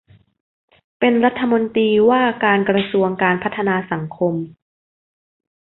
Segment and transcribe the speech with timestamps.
[0.99, 4.33] เป็นรัฐมนตรีว่าการกระทรวงการพัฒนาสังคม